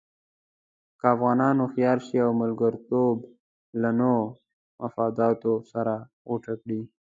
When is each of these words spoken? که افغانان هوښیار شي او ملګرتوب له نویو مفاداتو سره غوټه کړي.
که 0.99 1.05
افغانان 1.15 1.55
هوښیار 1.61 1.99
شي 2.07 2.17
او 2.25 2.31
ملګرتوب 2.41 3.15
له 3.81 3.89
نویو 3.99 4.33
مفاداتو 4.81 5.53
سره 5.71 5.93
غوټه 6.29 6.53
کړي. 6.61 6.81